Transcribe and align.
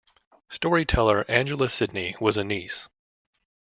Storyteller 0.49 1.25
Angela 1.27 1.69
Sidney 1.69 2.15
was 2.19 2.35
a 2.35 2.43
niece. 2.43 2.89